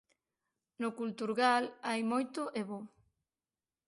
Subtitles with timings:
[0.81, 2.79] No Culturgal hai moito e bo.